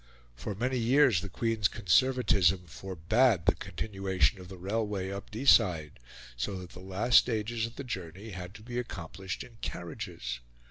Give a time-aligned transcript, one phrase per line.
[0.35, 5.99] For many years the Queen's conservatism forbade the continuation of the railway up Deeside,
[6.35, 10.39] so that the last stages of the journey had to be accomplished in carriages.